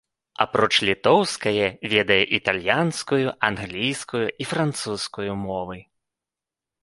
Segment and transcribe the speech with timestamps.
[0.43, 5.77] Апроч літоўскае, ведае італьянскую, англійскую і французскую мовы.